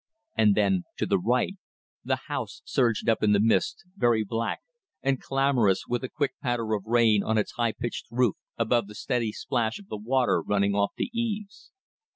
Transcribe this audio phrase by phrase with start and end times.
[0.35, 1.57] And then, to the right,
[2.03, 4.61] the house surged up in the mist, very black,
[5.03, 8.95] and clamorous with the quick patter of rain on its high pitched roof above the
[8.95, 11.69] steady splash of the water running off the eaves.